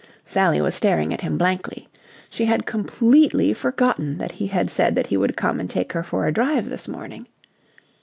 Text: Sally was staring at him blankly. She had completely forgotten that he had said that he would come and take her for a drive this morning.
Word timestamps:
Sally 0.25 0.59
was 0.59 0.73
staring 0.73 1.13
at 1.13 1.21
him 1.21 1.37
blankly. 1.37 1.87
She 2.27 2.45
had 2.47 2.65
completely 2.65 3.53
forgotten 3.53 4.17
that 4.17 4.31
he 4.31 4.47
had 4.47 4.71
said 4.71 4.95
that 4.95 5.05
he 5.05 5.15
would 5.15 5.37
come 5.37 5.59
and 5.59 5.69
take 5.69 5.93
her 5.93 6.01
for 6.01 6.25
a 6.25 6.33
drive 6.33 6.71
this 6.71 6.87
morning. 6.87 7.27